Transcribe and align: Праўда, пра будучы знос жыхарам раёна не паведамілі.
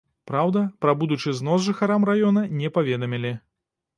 Праўда, 0.29 0.61
пра 0.85 0.93
будучы 1.01 1.33
знос 1.41 1.67
жыхарам 1.67 2.09
раёна 2.11 2.41
не 2.63 2.71
паведамілі. 2.79 3.31